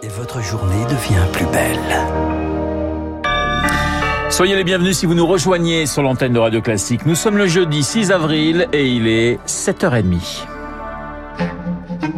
Et 0.00 0.08
votre 0.08 0.40
journée 0.40 0.84
devient 0.84 1.26
plus 1.32 1.46
belle. 1.46 1.78
Soyez 4.30 4.54
les 4.54 4.62
bienvenus 4.62 4.96
si 4.96 5.06
vous 5.06 5.14
nous 5.14 5.26
rejoignez 5.26 5.86
sur 5.86 6.02
l'antenne 6.02 6.32
de 6.32 6.38
Radio 6.38 6.60
Classique. 6.60 7.04
Nous 7.04 7.16
sommes 7.16 7.36
le 7.36 7.48
jeudi 7.48 7.82
6 7.82 8.12
avril 8.12 8.68
et 8.72 8.86
il 8.86 9.08
est 9.08 9.40
7h30. 9.46 10.46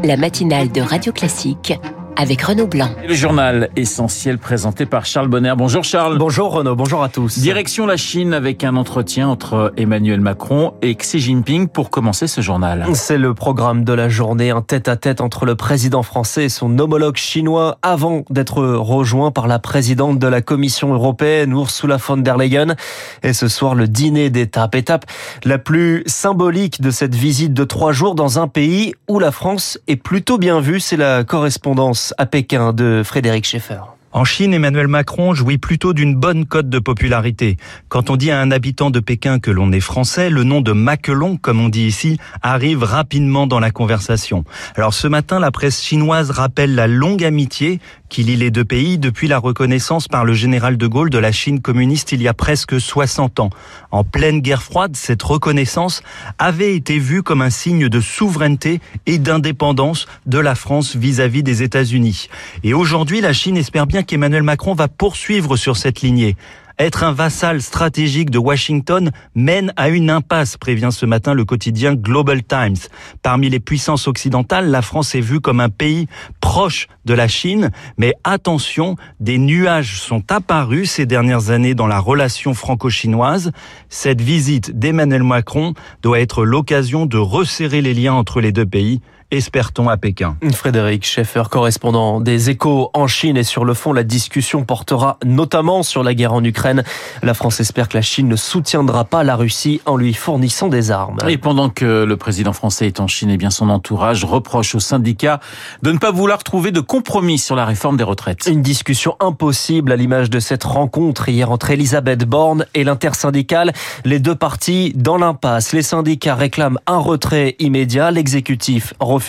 La 0.04 0.18
matinale 0.18 0.70
de 0.70 0.82
Radio 0.82 1.12
Classique 1.12 1.72
avec 2.20 2.42
Renaud 2.42 2.66
Blanc. 2.66 2.90
Et 3.02 3.08
le 3.08 3.14
journal 3.14 3.70
essentiel 3.76 4.36
présenté 4.36 4.84
par 4.84 5.06
Charles 5.06 5.28
Bonner. 5.28 5.54
Bonjour 5.56 5.84
Charles. 5.84 6.18
Bonjour 6.18 6.52
Renaud, 6.52 6.76
bonjour 6.76 7.02
à 7.02 7.08
tous. 7.08 7.38
Direction 7.38 7.86
la 7.86 7.96
Chine 7.96 8.34
avec 8.34 8.62
un 8.62 8.76
entretien 8.76 9.26
entre 9.26 9.72
Emmanuel 9.78 10.20
Macron 10.20 10.74
et 10.82 10.94
Xi 10.94 11.18
Jinping 11.18 11.68
pour 11.68 11.88
commencer 11.88 12.26
ce 12.26 12.42
journal. 12.42 12.84
C'est 12.92 13.16
le 13.16 13.32
programme 13.32 13.84
de 13.84 13.94
la 13.94 14.10
journée, 14.10 14.50
un 14.50 14.60
tête-à-tête 14.60 15.22
entre 15.22 15.46
le 15.46 15.54
président 15.54 16.02
français 16.02 16.44
et 16.44 16.48
son 16.50 16.78
homologue 16.78 17.16
chinois 17.16 17.78
avant 17.80 18.22
d'être 18.28 18.62
rejoint 18.62 19.30
par 19.30 19.48
la 19.48 19.58
présidente 19.58 20.18
de 20.18 20.26
la 20.26 20.42
Commission 20.42 20.92
européenne, 20.92 21.52
Ursula 21.52 21.96
von 21.96 22.18
der 22.18 22.36
Leyen. 22.36 22.74
Et 23.22 23.32
ce 23.32 23.48
soir, 23.48 23.74
le 23.74 23.88
dîner 23.88 24.28
d'étape. 24.28 24.74
Étape 24.74 25.06
la 25.44 25.56
plus 25.56 26.02
symbolique 26.04 26.82
de 26.82 26.90
cette 26.90 27.14
visite 27.14 27.54
de 27.54 27.64
trois 27.64 27.92
jours 27.92 28.14
dans 28.14 28.38
un 28.38 28.46
pays 28.46 28.92
où 29.08 29.18
la 29.18 29.30
France 29.30 29.78
est 29.88 29.96
plutôt 29.96 30.36
bien 30.36 30.60
vue. 30.60 30.80
C'est 30.80 30.98
la 30.98 31.24
correspondance 31.24 32.09
à 32.18 32.26
Pékin 32.26 32.72
de 32.72 33.02
Frédéric 33.04 33.44
Schaeffer. 33.44 33.82
En 34.12 34.24
Chine, 34.24 34.54
Emmanuel 34.54 34.88
Macron 34.88 35.34
jouit 35.34 35.58
plutôt 35.58 35.92
d'une 35.92 36.16
bonne 36.16 36.44
cote 36.44 36.68
de 36.68 36.80
popularité. 36.80 37.56
Quand 37.88 38.10
on 38.10 38.16
dit 38.16 38.32
à 38.32 38.40
un 38.40 38.50
habitant 38.50 38.90
de 38.90 38.98
Pékin 38.98 39.38
que 39.38 39.52
l'on 39.52 39.70
est 39.70 39.78
français, 39.78 40.30
le 40.30 40.42
nom 40.42 40.60
de 40.60 40.72
Maquelon, 40.72 41.36
comme 41.36 41.60
on 41.60 41.68
dit 41.68 41.86
ici, 41.86 42.18
arrive 42.42 42.82
rapidement 42.82 43.46
dans 43.46 43.60
la 43.60 43.70
conversation. 43.70 44.44
Alors 44.74 44.94
ce 44.94 45.06
matin, 45.06 45.38
la 45.38 45.52
presse 45.52 45.80
chinoise 45.80 46.32
rappelle 46.32 46.74
la 46.74 46.88
longue 46.88 47.22
amitié 47.22 47.78
qui 48.08 48.24
lie 48.24 48.34
les 48.34 48.50
deux 48.50 48.64
pays 48.64 48.98
depuis 48.98 49.28
la 49.28 49.38
reconnaissance 49.38 50.08
par 50.08 50.24
le 50.24 50.34
général 50.34 50.76
de 50.76 50.86
Gaulle 50.88 51.10
de 51.10 51.18
la 51.18 51.30
Chine 51.30 51.60
communiste 51.60 52.10
il 52.10 52.20
y 52.20 52.26
a 52.26 52.34
presque 52.34 52.80
60 52.80 53.38
ans. 53.38 53.50
En 53.92 54.02
pleine 54.02 54.40
guerre 54.40 54.64
froide, 54.64 54.96
cette 54.96 55.22
reconnaissance 55.22 56.02
avait 56.38 56.74
été 56.74 56.98
vue 56.98 57.22
comme 57.22 57.42
un 57.42 57.50
signe 57.50 57.88
de 57.88 58.00
souveraineté 58.00 58.80
et 59.06 59.18
d'indépendance 59.18 60.08
de 60.26 60.40
la 60.40 60.56
France 60.56 60.96
vis-à-vis 60.96 61.40
-vis 61.40 61.44
des 61.44 61.62
États-Unis. 61.62 62.28
Et 62.64 62.74
aujourd'hui, 62.74 63.20
la 63.20 63.32
Chine 63.32 63.56
espère 63.56 63.86
bien 63.86 63.99
qu'Emmanuel 64.02 64.42
Macron 64.42 64.74
va 64.74 64.88
poursuivre 64.88 65.56
sur 65.56 65.76
cette 65.76 66.00
lignée. 66.00 66.36
Être 66.80 67.04
un 67.04 67.12
vassal 67.12 67.60
stratégique 67.60 68.30
de 68.30 68.38
Washington 68.38 69.10
mène 69.34 69.70
à 69.76 69.90
une 69.90 70.08
impasse, 70.08 70.56
prévient 70.56 70.88
ce 70.90 71.04
matin 71.04 71.34
le 71.34 71.44
quotidien 71.44 71.94
Global 71.94 72.42
Times. 72.42 72.78
Parmi 73.22 73.50
les 73.50 73.60
puissances 73.60 74.08
occidentales, 74.08 74.70
la 74.70 74.80
France 74.80 75.14
est 75.14 75.20
vue 75.20 75.40
comme 75.40 75.60
un 75.60 75.68
pays 75.68 76.06
proche 76.40 76.88
de 77.04 77.12
la 77.12 77.28
Chine, 77.28 77.70
mais 77.98 78.14
attention, 78.24 78.96
des 79.20 79.36
nuages 79.36 80.00
sont 80.00 80.22
apparus 80.32 80.92
ces 80.92 81.04
dernières 81.04 81.50
années 81.50 81.74
dans 81.74 81.86
la 81.86 81.98
relation 81.98 82.54
franco-chinoise. 82.54 83.52
Cette 83.90 84.22
visite 84.22 84.78
d'Emmanuel 84.78 85.22
Macron 85.22 85.74
doit 86.00 86.20
être 86.20 86.46
l'occasion 86.46 87.04
de 87.04 87.18
resserrer 87.18 87.82
les 87.82 87.92
liens 87.92 88.14
entre 88.14 88.40
les 88.40 88.52
deux 88.52 88.64
pays 88.64 89.02
espère-t-on 89.30 89.88
à 89.88 89.96
Pékin? 89.96 90.36
Frédéric 90.52 91.06
Schaeffer, 91.06 91.44
correspondant 91.50 92.20
des 92.20 92.50
échos 92.50 92.90
en 92.94 93.06
Chine 93.06 93.36
et 93.36 93.44
sur 93.44 93.64
le 93.64 93.74
fond, 93.74 93.92
la 93.92 94.02
discussion 94.02 94.64
portera 94.64 95.18
notamment 95.24 95.82
sur 95.82 96.02
la 96.02 96.14
guerre 96.14 96.32
en 96.32 96.42
Ukraine. 96.42 96.82
La 97.22 97.34
France 97.34 97.60
espère 97.60 97.88
que 97.88 97.96
la 97.96 98.02
Chine 98.02 98.28
ne 98.28 98.36
soutiendra 98.36 99.04
pas 99.04 99.22
la 99.22 99.36
Russie 99.36 99.80
en 99.86 99.96
lui 99.96 100.14
fournissant 100.14 100.68
des 100.68 100.90
armes. 100.90 101.18
Et 101.28 101.38
pendant 101.38 101.70
que 101.70 102.04
le 102.04 102.16
président 102.16 102.52
français 102.52 102.86
est 102.86 102.98
en 103.00 103.06
Chine, 103.06 103.30
et 103.30 103.34
eh 103.34 103.36
bien 103.36 103.50
son 103.50 103.70
entourage 103.70 104.24
reproche 104.24 104.74
aux 104.74 104.80
syndicats 104.80 105.40
de 105.82 105.92
ne 105.92 105.98
pas 105.98 106.10
vouloir 106.10 106.42
trouver 106.42 106.72
de 106.72 106.80
compromis 106.80 107.38
sur 107.38 107.54
la 107.54 107.64
réforme 107.64 107.96
des 107.96 108.04
retraites. 108.04 108.46
Une 108.50 108.62
discussion 108.62 109.16
impossible 109.20 109.92
à 109.92 109.96
l'image 109.96 110.30
de 110.30 110.40
cette 110.40 110.64
rencontre 110.64 111.28
hier 111.28 111.50
entre 111.50 111.70
Elisabeth 111.70 112.24
Borne 112.24 112.66
et 112.74 112.84
l'intersyndicale. 112.84 113.72
Les 114.04 114.18
deux 114.18 114.34
parties 114.34 114.92
dans 114.96 115.16
l'impasse. 115.16 115.72
Les 115.72 115.82
syndicats 115.82 116.34
réclament 116.34 116.78
un 116.86 116.98
retrait 116.98 117.56
immédiat. 117.58 118.10
L'exécutif 118.10 118.94
refuse. 118.98 119.19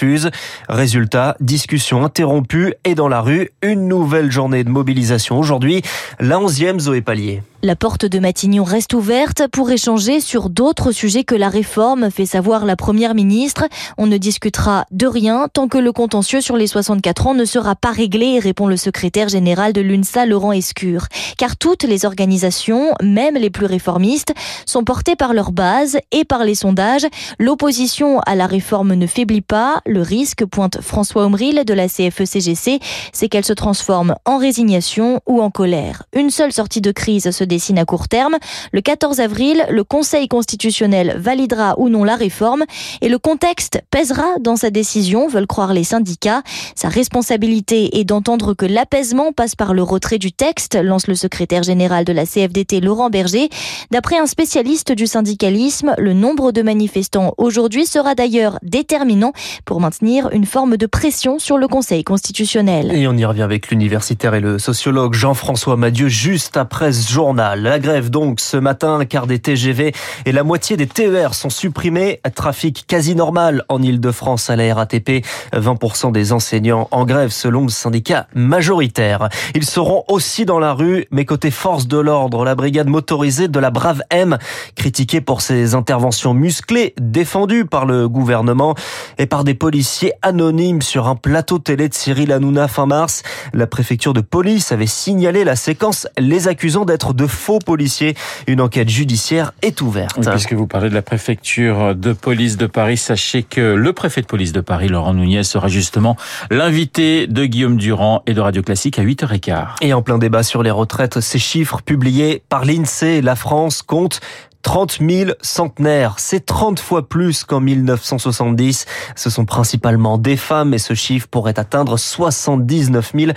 Résultat, 0.69 1.35
discussion 1.39 2.03
interrompue 2.03 2.73
et 2.83 2.95
dans 2.95 3.07
la 3.07 3.21
rue, 3.21 3.51
une 3.61 3.87
nouvelle 3.87 4.31
journée 4.31 4.63
de 4.63 4.69
mobilisation 4.69 5.39
aujourd'hui, 5.39 5.81
la 6.19 6.37
11e 6.37 6.79
Zoé 6.79 7.01
Pallier. 7.01 7.43
La 7.63 7.75
porte 7.75 8.07
de 8.07 8.17
Matignon 8.17 8.63
reste 8.63 8.95
ouverte 8.95 9.43
pour 9.51 9.69
échanger 9.69 10.19
sur 10.19 10.49
d'autres 10.49 10.91
sujets 10.91 11.23
que 11.23 11.35
la 11.35 11.47
réforme, 11.47 12.09
fait 12.09 12.25
savoir 12.25 12.65
la 12.65 12.75
première 12.75 13.13
ministre. 13.13 13.65
On 13.99 14.07
ne 14.07 14.17
discutera 14.17 14.87
de 14.89 15.05
rien 15.05 15.47
tant 15.47 15.67
que 15.67 15.77
le 15.77 15.91
contentieux 15.91 16.41
sur 16.41 16.57
les 16.57 16.65
64 16.65 17.27
ans 17.27 17.33
ne 17.35 17.45
sera 17.45 17.75
pas 17.75 17.91
réglé, 17.91 18.39
répond 18.39 18.65
le 18.65 18.77
secrétaire 18.77 19.29
général 19.29 19.73
de 19.73 19.81
l'UNSA, 19.81 20.25
Laurent 20.25 20.53
Escure. 20.53 21.05
Car 21.37 21.55
toutes 21.55 21.83
les 21.83 22.03
organisations, 22.03 22.95
même 23.03 23.35
les 23.35 23.51
plus 23.51 23.67
réformistes, 23.67 24.33
sont 24.65 24.83
portées 24.83 25.15
par 25.15 25.35
leur 25.35 25.51
base 25.51 25.99
et 26.11 26.25
par 26.25 26.43
les 26.43 26.55
sondages. 26.55 27.05
L'opposition 27.37 28.21
à 28.21 28.33
la 28.33 28.47
réforme 28.47 28.95
ne 28.95 29.05
faiblit 29.05 29.41
pas. 29.41 29.81
Le 29.85 30.01
risque, 30.01 30.45
pointe 30.45 30.81
François 30.81 31.25
Omril 31.25 31.63
de 31.63 31.73
la 31.75 31.87
CFE-CGC, 31.87 32.79
c'est 33.13 33.29
qu'elle 33.29 33.45
se 33.45 33.53
transforme 33.53 34.15
en 34.25 34.37
résignation 34.37 35.19
ou 35.27 35.43
en 35.43 35.51
colère. 35.51 36.03
Une 36.13 36.31
seule 36.31 36.53
sortie 36.53 36.81
de 36.81 36.91
crise 36.91 37.29
se 37.29 37.50
dessine 37.51 37.77
à 37.77 37.85
court 37.85 38.07
terme. 38.07 38.37
Le 38.71 38.81
14 38.81 39.19
avril, 39.19 39.65
le 39.69 39.83
Conseil 39.83 40.27
constitutionnel 40.27 41.15
validera 41.19 41.75
ou 41.77 41.89
non 41.89 42.03
la 42.03 42.15
réforme 42.15 42.63
et 43.01 43.09
le 43.09 43.19
contexte 43.19 43.81
pèsera 43.91 44.25
dans 44.39 44.55
sa 44.55 44.69
décision, 44.69 45.27
veulent 45.27 45.47
croire 45.47 45.73
les 45.73 45.83
syndicats. 45.83 46.41
Sa 46.75 46.87
responsabilité 46.87 47.99
est 47.99 48.05
d'entendre 48.05 48.53
que 48.53 48.65
l'apaisement 48.65 49.33
passe 49.33 49.55
par 49.55 49.73
le 49.73 49.83
retrait 49.83 50.17
du 50.17 50.31
texte, 50.31 50.75
lance 50.81 51.07
le 51.07 51.15
secrétaire 51.15 51.63
général 51.63 52.05
de 52.05 52.13
la 52.13 52.25
CFDT 52.25 52.79
Laurent 52.79 53.09
Berger. 53.09 53.49
D'après 53.91 54.17
un 54.17 54.27
spécialiste 54.27 54.93
du 54.93 55.07
syndicalisme, 55.07 55.93
le 55.97 56.13
nombre 56.13 56.53
de 56.53 56.61
manifestants 56.61 57.33
aujourd'hui 57.37 57.85
sera 57.85 58.15
d'ailleurs 58.15 58.57
déterminant 58.63 59.33
pour 59.65 59.81
maintenir 59.81 60.29
une 60.31 60.45
forme 60.45 60.77
de 60.77 60.85
pression 60.85 61.37
sur 61.37 61.57
le 61.57 61.67
Conseil 61.67 62.05
constitutionnel. 62.05 62.93
Et 62.93 63.07
on 63.07 63.17
y 63.17 63.25
revient 63.25 63.41
avec 63.41 63.69
l'universitaire 63.69 64.35
et 64.35 64.39
le 64.39 64.57
sociologue 64.57 65.13
Jean-François 65.13 65.75
Madieu 65.75 66.07
juste 66.07 66.55
après 66.55 66.93
ce 66.93 67.11
journal. 67.11 67.40
La 67.41 67.79
grève 67.79 68.11
donc 68.11 68.39
ce 68.39 68.55
matin, 68.55 69.03
car 69.05 69.25
des 69.25 69.39
TGV 69.39 69.93
et 70.25 70.31
la 70.31 70.43
moitié 70.43 70.77
des 70.77 70.85
TER 70.85 71.33
sont 71.33 71.49
supprimés. 71.49 72.19
Trafic 72.35 72.85
quasi 72.87 73.15
normal 73.15 73.63
en 73.67 73.81
Ile-de-France 73.81 74.51
à 74.51 74.55
la 74.55 74.75
RATP. 74.75 75.25
20% 75.53 76.11
des 76.11 76.33
enseignants 76.33 76.87
en 76.91 77.03
grève 77.03 77.31
selon 77.31 77.63
le 77.63 77.69
syndicat 77.69 78.27
majoritaire. 78.35 79.29
Ils 79.55 79.65
seront 79.65 80.03
aussi 80.07 80.45
dans 80.45 80.59
la 80.59 80.73
rue, 80.73 81.07
mais 81.09 81.25
côté 81.25 81.49
force 81.49 81.87
de 81.87 81.97
l'ordre, 81.97 82.45
la 82.45 82.53
brigade 82.53 82.87
motorisée 82.87 83.47
de 83.47 83.59
la 83.59 83.71
Brave 83.71 84.03
M, 84.11 84.37
critiquée 84.75 85.21
pour 85.21 85.41
ses 85.41 85.73
interventions 85.73 86.35
musclées, 86.35 86.93
défendues 87.01 87.65
par 87.65 87.87
le 87.87 88.07
gouvernement 88.07 88.75
et 89.17 89.25
par 89.25 89.43
des 89.43 89.55
policiers 89.55 90.13
anonymes 90.21 90.83
sur 90.83 91.07
un 91.07 91.15
plateau 91.15 91.57
télé 91.57 91.89
de 91.89 91.93
Cyril 91.93 92.31
Hanouna 92.31 92.67
fin 92.67 92.85
mars. 92.85 93.23
La 93.53 93.65
préfecture 93.65 94.13
de 94.13 94.21
police 94.21 94.71
avait 94.71 94.85
signalé 94.85 95.43
la 95.43 95.55
séquence 95.55 96.07
les 96.19 96.47
accusant 96.47 96.85
d'être 96.85 97.13
de 97.13 97.27
faux 97.31 97.59
policiers. 97.59 98.15
Une 98.47 98.61
enquête 98.61 98.89
judiciaire 98.89 99.53
est 99.61 99.81
ouverte. 99.81 100.19
puisque 100.29 100.53
vous 100.53 100.67
parlez 100.67 100.89
de 100.89 100.93
la 100.93 101.01
préfecture 101.01 101.95
de 101.95 102.13
police 102.13 102.57
de 102.57 102.67
Paris, 102.67 102.97
sachez 102.97 103.43
que 103.43 103.61
le 103.73 103.93
préfet 103.93 104.21
de 104.21 104.27
police 104.27 104.51
de 104.51 104.61
Paris, 104.61 104.87
Laurent 104.87 105.13
Nouniez, 105.13 105.43
sera 105.43 105.67
justement 105.67 106.15
l'invité 106.49 107.27
de 107.27 107.45
Guillaume 107.45 107.77
Durand 107.77 108.23
et 108.27 108.33
de 108.33 108.41
Radio 108.41 108.61
Classique 108.61 108.99
à 108.99 109.03
8h15. 109.03 109.67
Et 109.81 109.93
en 109.93 110.01
plein 110.01 110.17
débat 110.17 110.43
sur 110.43 110.63
les 110.63 110.71
retraites, 110.71 111.19
ces 111.19 111.39
chiffres 111.39 111.81
publiés 111.81 112.43
par 112.49 112.65
l'INSEE, 112.65 113.21
la 113.21 113.35
France 113.35 113.81
compte 113.81 114.21
30 114.61 114.99
000 115.07 115.31
centenaires. 115.41 116.15
C'est 116.17 116.45
30 116.45 116.79
fois 116.79 117.07
plus 117.07 117.43
qu'en 117.43 117.59
1970. 117.59 118.85
Ce 119.15 119.29
sont 119.29 119.45
principalement 119.45 120.17
des 120.17 120.37
femmes 120.37 120.73
et 120.73 120.77
ce 120.77 120.93
chiffre 120.93 121.27
pourrait 121.29 121.59
atteindre 121.59 121.97
79 121.97 123.11
000 123.17 123.31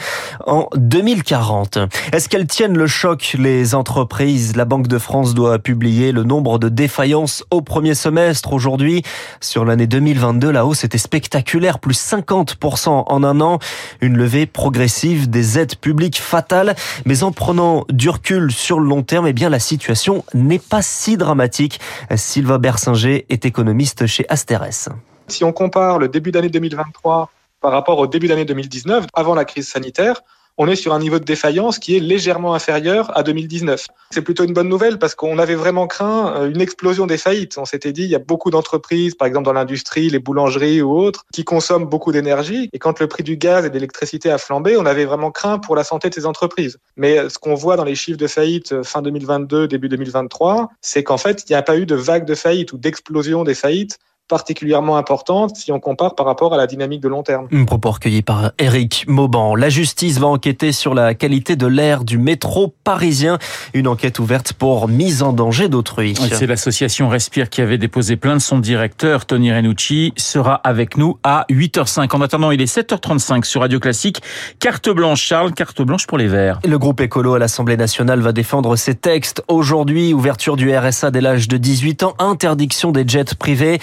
en 0.47 0.69
2040. 0.77 1.79
Est-ce 2.13 2.29
qu'elles 2.29 2.47
tiennent 2.47 2.77
le 2.77 2.87
choc, 2.87 3.37
les 3.39 3.75
entreprises? 3.75 4.57
La 4.57 4.65
Banque 4.65 4.89
de 4.89 4.99
France 4.99 5.35
doit 5.35 5.59
publier 5.59 6.13
le 6.13 6.25
nombre 6.25 6.59
de 6.59 6.69
défaillances 6.69 7.45
au 7.51 7.61
premier 7.61 7.95
semestre 7.95 8.53
aujourd'hui. 8.53 9.03
Sur 9.41 9.65
l'année 9.65 9.87
2022, 9.87 10.51
la 10.51 10.67
hausse 10.67 10.85
était 10.85 10.99
spectaculaire, 10.99 11.79
plus 11.79 11.99
50% 11.99 13.05
en 13.07 13.25
un 13.25 13.41
an. 13.41 13.59
Une 14.01 14.17
levée 14.17 14.47
progressive 14.47 15.29
des 15.29 15.59
aides 15.59 15.77
publiques 15.77 16.21
fatales. 16.21 16.75
Mais 17.05 17.23
en 17.23 17.33
prenant 17.33 17.85
du 17.91 18.09
recul 18.11 18.53
sur 18.53 18.81
le 18.81 18.89
long 18.89 19.03
terme, 19.03 19.27
eh 19.27 19.33
bien, 19.33 19.49
la 19.49 19.59
situation 19.59 20.25
n'est 20.35 20.59
pas 20.59 20.83
si 20.83 21.14
dramatique. 21.17 21.81
Sylvain 22.17 22.59
Bersinger 22.59 23.27
est 23.29 23.45
économiste 23.45 24.07
chez 24.07 24.27
Asterès. 24.29 24.89
Si 25.29 25.45
on 25.45 25.53
compare 25.53 25.99
le 25.99 26.09
début 26.09 26.31
d'année 26.31 26.51
2023 26.51 27.31
par 27.61 27.73
rapport 27.73 27.99
au 27.99 28.07
début 28.07 28.29
d'année 28.29 28.45
2019, 28.45 29.07
avant 29.15 29.35
la 29.35 29.45
crise 29.45 29.69
sanitaire, 29.69 30.23
on 30.57 30.69
est 30.69 30.77
sur 30.77 30.93
un 30.95 30.99
niveau 30.99 31.19
de 31.19 31.25
défaillance 31.25 31.79
qui 31.79 31.97
est 31.97 32.01
légèrement 32.01 32.55
inférieur 32.55 33.17
à 33.17 33.23
2019. 33.23 33.87
C'est 34.11 34.23
plutôt 34.23 34.45
une 34.45 34.53
bonne 34.53 34.69
nouvelle 34.69 34.99
parce 34.99 35.15
qu'on 35.15 35.39
avait 35.39 35.55
vraiment 35.55 35.87
craint 35.87 36.35
euh, 36.37 36.51
une 36.51 36.61
explosion 36.61 37.07
des 37.07 37.19
faillites. 37.19 37.59
On 37.59 37.65
s'était 37.65 37.93
dit, 37.93 38.05
il 38.05 38.11
y 38.11 38.15
a 38.15 38.21
beaucoup 38.21 38.51
d'entreprises, 38.51 39.15
par 39.15 39.27
exemple 39.27 39.47
dans 39.47 39.53
l'industrie, 39.53 40.09
les 40.11 40.19
boulangeries 40.19 40.83
ou 40.83 40.97
autres, 40.97 41.25
qui 41.33 41.45
consomment 41.45 41.87
beaucoup 41.87 42.13
d'énergie. 42.13 42.69
Et 42.73 42.79
quand 42.79 43.01
le 43.01 43.09
prix 43.09 43.23
du 43.23 43.37
gaz 43.37 43.65
et 43.65 43.69
de 43.69 43.75
l'électricité 43.75 44.31
a 44.31 44.39
flambé, 44.39 44.77
on 44.77 44.87
avait 44.87 45.05
vraiment 45.05 45.31
craint 45.31 45.59
pour 45.59 45.75
la 45.75 45.85
santé 45.85 46.09
de 46.09 46.15
ces 46.15 46.27
entreprises. 46.27 46.79
Mais 46.97 47.19
euh, 47.19 47.29
ce 47.29 47.39
qu'on 47.39 47.55
voit 47.55 47.77
dans 47.77 47.85
les 47.85 47.95
chiffres 47.95 48.19
de 48.19 48.27
faillite 48.27 48.73
euh, 48.73 48.83
fin 48.83 49.03
2022, 49.03 49.67
début 49.67 49.89
2023, 49.89 50.71
c'est 50.81 51.03
qu'en 51.03 51.19
fait, 51.19 51.45
il 51.49 51.53
n'y 51.53 51.57
a 51.57 51.63
pas 51.63 51.77
eu 51.77 51.87
de 51.87 51.95
vague 51.95 52.25
de 52.25 52.35
faillite 52.35 52.73
ou 52.73 52.79
d'explosion 52.79 53.45
des 53.45 53.55
faillites 53.55 53.99
particulièrement 54.29 54.97
importante 54.97 55.57
si 55.57 55.71
on 55.71 55.81
compare 55.81 56.15
par 56.15 56.27
rapport 56.27 56.55
à 56.55 56.57
la 56.57 56.67
dynamique 56.67 57.01
de 57.01 57.09
long 57.09 57.23
terme. 57.23 57.47
Un 57.53 57.65
propos 57.65 57.91
recueilli 57.91 58.23
par 58.23 58.53
Eric 58.59 59.05
Mauban. 59.07 59.55
La 59.55 59.69
justice 59.69 60.19
va 60.19 60.27
enquêter 60.27 60.73
sur 60.73 60.95
la 60.95 61.15
qualité 61.15 61.57
de 61.57 61.67
l'air 61.67 62.05
du 62.05 62.17
métro 62.17 62.75
parisien. 62.85 63.39
Une 63.75 63.87
enquête 63.87 64.19
ouverte 64.19 64.55
pour 64.55 64.89
mise 64.89 65.23
en 65.23 65.33
danger 65.33 65.69
d'autrui. 65.69 66.15
C'est 66.15 66.47
l'association 66.47 67.09
Respire 67.09 67.51
qui 67.51 67.61
avait 67.61 67.79
déposé 67.79 68.17
plainte. 68.17 68.41
Son 68.41 68.59
directeur, 68.59 69.27
Tony 69.27 69.53
Renucci, 69.53 70.13
sera 70.17 70.55
avec 70.55 70.97
nous 70.97 71.19
à 71.23 71.45
8h05. 71.51 72.15
En 72.15 72.21
attendant, 72.23 72.51
il 72.51 72.63
est 72.63 72.75
7h35 72.75 73.45
sur 73.45 73.61
Radio 73.61 73.79
Classique. 73.79 74.23
Carte 74.59 74.89
blanche, 74.89 75.23
Charles, 75.23 75.53
carte 75.53 75.83
blanche 75.83 76.07
pour 76.07 76.19
les 76.19 76.29
Verts. 76.29 76.61
Le 76.65 76.79
groupe 76.79 77.01
écolo 77.01 77.35
à 77.35 77.39
l'Assemblée 77.39 77.77
nationale 77.77 78.21
va 78.21 78.33
défendre 78.33 78.77
ses 78.77 78.95
textes. 78.95 79.43
Aujourd'hui, 79.49 80.15
ouverture 80.15 80.57
du 80.57 80.75
RSA 80.75 81.11
dès 81.11 81.21
l'âge 81.21 81.49
de 81.49 81.59
18 81.59 82.03
ans, 82.05 82.15
interdiction 82.19 82.91
des 82.91 83.07
jets 83.07 83.35
privés. 83.39 83.79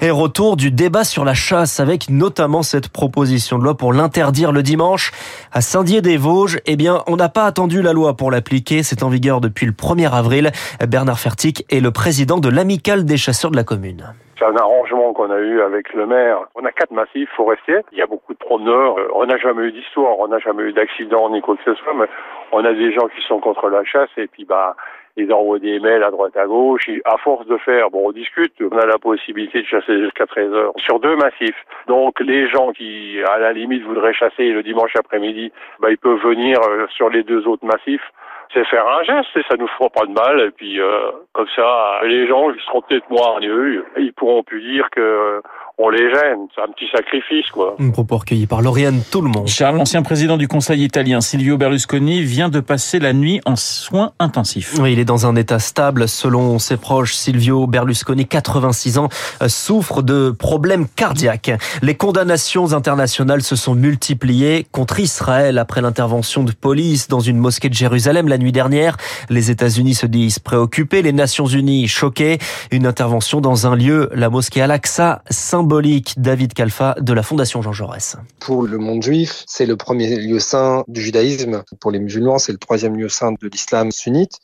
Et 0.00 0.10
retour 0.10 0.56
du 0.56 0.70
débat 0.70 1.04
sur 1.04 1.24
la 1.24 1.34
chasse 1.34 1.80
avec 1.80 2.08
notamment 2.10 2.62
cette 2.62 2.88
proposition 2.88 3.58
de 3.58 3.64
loi 3.64 3.76
pour 3.76 3.92
l'interdire 3.92 4.52
le 4.52 4.62
dimanche 4.62 5.12
à 5.52 5.60
Saint-Dié-des-Vosges. 5.60 6.58
Eh 6.66 6.76
bien, 6.76 7.02
on 7.06 7.16
n'a 7.16 7.28
pas 7.28 7.44
attendu 7.44 7.82
la 7.82 7.92
loi 7.92 8.14
pour 8.14 8.30
l'appliquer. 8.30 8.82
C'est 8.82 9.02
en 9.02 9.08
vigueur 9.08 9.40
depuis 9.40 9.66
le 9.66 9.72
1er 9.72 10.10
avril. 10.10 10.50
Bernard 10.88 11.18
Fertic 11.18 11.64
est 11.70 11.80
le 11.80 11.90
président 11.90 12.38
de 12.38 12.48
l'amicale 12.48 13.04
des 13.04 13.16
chasseurs 13.16 13.50
de 13.50 13.56
la 13.56 13.64
commune. 13.64 14.14
C'est 14.38 14.44
un 14.46 14.56
arrangement 14.56 15.12
qu'on 15.12 15.30
a 15.30 15.38
eu 15.38 15.60
avec 15.60 15.92
le 15.94 16.06
maire. 16.06 16.38
On 16.54 16.64
a 16.64 16.72
quatre 16.72 16.90
massifs 16.90 17.30
forestiers. 17.36 17.80
Il 17.92 17.98
y 17.98 18.02
a 18.02 18.06
beaucoup 18.06 18.34
de 18.34 18.38
promeneurs. 18.38 18.96
On 19.14 19.24
n'a 19.26 19.38
jamais 19.38 19.64
eu 19.64 19.72
d'histoire. 19.72 20.18
On 20.18 20.28
n'a 20.28 20.38
jamais 20.40 20.64
eu 20.64 20.72
d'accident 20.72 21.30
ni 21.30 21.40
quoi 21.40 21.56
que 21.56 21.62
ce 21.64 21.74
soit. 21.74 21.94
Mais 21.94 22.06
on 22.52 22.64
a 22.64 22.72
des 22.72 22.92
gens 22.92 23.06
qui 23.08 23.22
sont 23.26 23.38
contre 23.38 23.68
la 23.68 23.84
chasse 23.84 24.10
et 24.16 24.26
puis 24.26 24.44
bah 24.44 24.76
ils 25.16 25.32
envoient 25.32 25.58
des 25.58 25.78
mails 25.80 26.02
à 26.02 26.10
droite 26.10 26.36
à 26.36 26.46
gauche. 26.46 26.88
à 27.04 27.16
force 27.18 27.46
de 27.46 27.56
faire, 27.58 27.90
bon, 27.90 28.08
on 28.08 28.12
discute, 28.12 28.52
on 28.60 28.76
a 28.76 28.86
la 28.86 28.98
possibilité 28.98 29.62
de 29.62 29.66
chasser 29.66 29.98
jusqu'à 29.98 30.26
13 30.26 30.52
heures 30.52 30.72
sur 30.78 30.98
deux 31.00 31.16
massifs. 31.16 31.56
Donc 31.86 32.18
les 32.20 32.48
gens 32.48 32.72
qui, 32.72 33.18
à 33.26 33.38
la 33.38 33.52
limite, 33.52 33.82
voudraient 33.84 34.14
chasser 34.14 34.50
le 34.50 34.62
dimanche 34.62 34.94
après-midi, 34.96 35.52
bah, 35.80 35.90
ils 35.90 35.98
peuvent 35.98 36.22
venir 36.22 36.58
euh, 36.62 36.86
sur 36.88 37.08
les 37.10 37.22
deux 37.22 37.46
autres 37.46 37.66
massifs 37.66 38.12
c'est 38.52 38.64
faire 38.66 38.86
un 38.86 39.02
geste 39.02 39.36
et 39.36 39.42
ça 39.48 39.56
nous 39.58 39.66
fera 39.66 39.90
pas 39.90 40.06
de 40.06 40.12
mal. 40.12 40.40
Et 40.40 40.50
puis 40.50 40.80
euh, 40.80 41.10
comme 41.32 41.48
ça, 41.56 42.00
les 42.04 42.26
gens 42.26 42.50
ils 42.50 42.60
seront 42.60 42.82
peut-être 42.82 43.08
moins 43.10 43.40
eux, 43.42 43.84
ils 43.96 44.12
pourront 44.12 44.42
plus 44.42 44.62
dire 44.62 44.88
que 44.90 45.42
on 45.76 45.88
les 45.88 45.98
gêne. 45.98 46.46
C'est 46.54 46.62
un 46.62 46.72
petit 46.72 46.86
sacrifice, 46.94 47.50
quoi. 47.52 47.74
Un 47.80 47.90
propos 47.90 48.18
recueilli 48.18 48.46
par 48.46 48.62
Lauriane 48.62 49.00
Tout 49.10 49.20
le 49.20 49.28
monde. 49.28 49.48
Charles, 49.48 49.76
l'ancien 49.76 50.02
président 50.02 50.36
du 50.36 50.46
Conseil 50.46 50.84
italien, 50.84 51.20
Silvio 51.20 51.58
Berlusconi, 51.58 52.22
vient 52.22 52.48
de 52.48 52.60
passer 52.60 53.00
la 53.00 53.12
nuit 53.12 53.40
en 53.44 53.56
soins 53.56 54.12
intensifs. 54.20 54.74
Oui, 54.78 54.92
il 54.92 55.00
est 55.00 55.04
dans 55.04 55.26
un 55.26 55.34
état 55.34 55.58
stable. 55.58 56.08
Selon 56.08 56.60
ses 56.60 56.76
proches, 56.76 57.14
Silvio 57.14 57.66
Berlusconi, 57.66 58.24
86 58.26 58.98
ans, 58.98 59.08
souffre 59.48 60.02
de 60.02 60.30
problèmes 60.30 60.86
cardiaques. 60.86 61.50
Les 61.82 61.96
condamnations 61.96 62.72
internationales 62.72 63.42
se 63.42 63.56
sont 63.56 63.74
multipliées 63.74 64.66
contre 64.70 65.00
Israël 65.00 65.58
après 65.58 65.80
l'intervention 65.80 66.44
de 66.44 66.52
police 66.52 67.08
dans 67.08 67.20
une 67.20 67.38
mosquée 67.38 67.68
de 67.68 67.74
Jérusalem 67.74 68.28
la 68.28 68.38
nuit 68.38 68.52
dernière. 68.52 68.96
Les 69.28 69.50
États-Unis 69.50 69.94
se 69.94 70.06
disent 70.06 70.38
préoccupés, 70.38 71.02
les 71.02 71.12
Nations 71.12 71.46
Unies 71.46 71.88
choquées. 71.88 72.38
Une 72.70 72.86
intervention 72.86 73.40
dans 73.40 73.66
un 73.66 73.74
lieu, 73.74 74.08
la 74.14 74.30
mosquée 74.30 74.62
Al-Aqsa, 74.62 75.22
symbolique. 75.64 76.12
David 76.18 76.52
Kalfa 76.52 76.94
de 77.00 77.14
la 77.14 77.22
Fondation 77.22 77.62
Jean 77.62 77.72
Jaurès. 77.72 78.16
Pour 78.38 78.64
le 78.64 78.76
monde 78.76 79.02
juif, 79.02 79.44
c'est 79.46 79.64
le 79.64 79.76
premier 79.76 80.14
lieu 80.16 80.38
saint 80.38 80.84
du 80.88 81.00
judaïsme. 81.00 81.62
Pour 81.80 81.90
les 81.90 82.00
musulmans, 82.00 82.36
c'est 82.38 82.52
le 82.52 82.58
troisième 82.58 82.96
lieu 82.96 83.08
saint 83.08 83.32
de 83.32 83.48
l'islam 83.48 83.90
sunnite. 83.90 84.40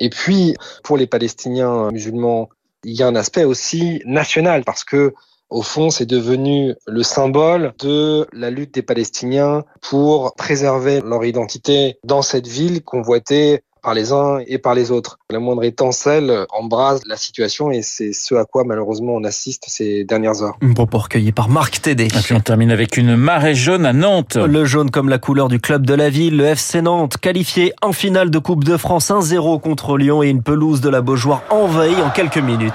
Et 0.00 0.10
puis, 0.10 0.56
pour 0.82 0.96
les 0.96 1.06
Palestiniens 1.06 1.92
musulmans, 1.92 2.48
il 2.82 2.96
y 2.96 3.04
a 3.04 3.06
un 3.06 3.14
aspect 3.14 3.44
aussi 3.44 4.02
national 4.06 4.64
parce 4.64 4.82
que 4.82 5.14
au 5.50 5.62
fond, 5.62 5.90
c'est 5.90 6.06
devenu 6.06 6.74
le 6.88 7.04
symbole 7.04 7.72
de 7.78 8.26
la 8.32 8.50
lutte 8.50 8.74
des 8.74 8.82
Palestiniens 8.82 9.62
pour 9.80 10.34
préserver 10.34 11.00
leur 11.00 11.24
identité 11.24 12.00
dans 12.02 12.22
cette 12.22 12.48
ville 12.48 12.82
convoitée 12.82 13.62
par 13.86 13.94
les 13.94 14.12
uns 14.12 14.40
et 14.48 14.58
par 14.58 14.74
les 14.74 14.90
autres. 14.90 15.20
La 15.30 15.38
moindre 15.38 15.62
étincelle 15.62 16.44
embrase 16.50 17.02
la 17.06 17.16
situation 17.16 17.70
et 17.70 17.82
c'est 17.82 18.12
ce 18.12 18.34
à 18.34 18.44
quoi 18.44 18.64
malheureusement 18.64 19.12
on 19.14 19.22
assiste 19.22 19.66
ces 19.68 20.02
dernières 20.02 20.42
heures. 20.42 20.56
Un 20.60 20.74
propos 20.74 20.98
recueilli 20.98 21.30
par 21.30 21.48
Marc 21.48 21.82
Tédé. 21.82 22.06
Et 22.06 22.20
puis 22.20 22.34
on 22.34 22.40
termine 22.40 22.72
avec 22.72 22.96
une 22.96 23.14
marée 23.14 23.54
jaune 23.54 23.86
à 23.86 23.92
Nantes. 23.92 24.34
Le 24.34 24.64
jaune 24.64 24.90
comme 24.90 25.08
la 25.08 25.18
couleur 25.18 25.46
du 25.46 25.60
club 25.60 25.86
de 25.86 25.94
la 25.94 26.10
ville, 26.10 26.36
le 26.36 26.46
FC 26.46 26.82
Nantes 26.82 27.16
qualifié 27.16 27.74
en 27.80 27.92
finale 27.92 28.30
de 28.30 28.40
Coupe 28.40 28.64
de 28.64 28.76
France 28.76 29.10
1-0 29.10 29.60
contre 29.60 29.96
Lyon 29.96 30.24
et 30.24 30.30
une 30.30 30.42
pelouse 30.42 30.80
de 30.80 30.88
la 30.88 31.00
Beaujoire 31.00 31.44
envahie 31.50 32.02
en 32.02 32.10
quelques 32.10 32.38
minutes. 32.38 32.72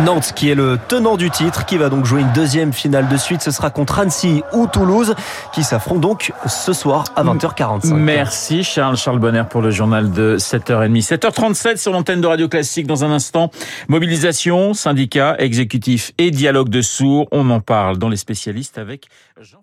Nantes 0.00 0.32
qui 0.34 0.50
est 0.50 0.54
le 0.54 0.78
tenant 0.88 1.16
du 1.16 1.30
titre, 1.30 1.64
qui 1.66 1.76
va 1.76 1.88
donc 1.88 2.04
jouer 2.04 2.22
une 2.22 2.32
deuxième 2.32 2.72
finale 2.72 3.08
de 3.08 3.16
suite. 3.16 3.42
Ce 3.42 3.50
sera 3.50 3.70
contre 3.70 3.98
Annecy 3.98 4.42
ou 4.52 4.66
Toulouse, 4.66 5.14
qui 5.52 5.62
s'affrontent 5.62 6.00
donc 6.00 6.32
ce 6.46 6.72
soir 6.72 7.04
à 7.16 7.22
20h45. 7.24 7.94
Merci 7.94 8.64
Charles, 8.64 8.96
Charles 8.96 9.18
Bonner 9.18 9.44
pour 9.48 9.60
le 9.60 9.70
journal 9.70 10.10
de 10.10 10.36
7h30. 10.38 11.06
7h37 11.06 11.76
sur 11.76 11.92
l'antenne 11.92 12.20
de 12.20 12.26
Radio 12.26 12.48
Classique. 12.48 12.86
Dans 12.86 13.04
un 13.04 13.10
instant, 13.10 13.50
mobilisation, 13.88 14.74
syndicats, 14.74 15.36
exécutifs 15.38 16.12
et 16.18 16.30
dialogue 16.30 16.68
de 16.68 16.82
sourds. 16.82 17.28
On 17.32 17.50
en 17.50 17.60
parle 17.60 17.98
dans 17.98 18.08
les 18.08 18.16
spécialistes 18.16 18.78
avec 18.78 19.06
Jean 19.40 19.61